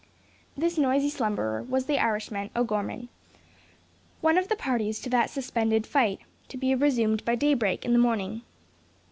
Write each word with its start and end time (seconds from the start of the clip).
This 0.57 0.79
noisy 0.79 1.11
slumberer 1.11 1.61
was 1.61 1.85
the 1.85 1.99
Irishman, 1.99 2.49
O'Gorman, 2.55 3.07
one 4.19 4.35
of 4.35 4.47
the 4.47 4.55
parties 4.55 4.99
to 5.01 5.11
that 5.11 5.29
suspended 5.29 5.85
fight, 5.85 6.21
to 6.47 6.57
be 6.57 6.73
resumed 6.73 7.23
by 7.23 7.35
day 7.35 7.53
break 7.53 7.85
in 7.85 7.93
the 7.93 7.99
morning. 7.99 8.41